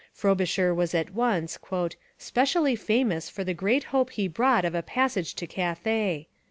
[0.13, 1.59] Frobisher was at once
[2.17, 6.27] 'specially famous for the great hope he brought of a passage to Cathay.'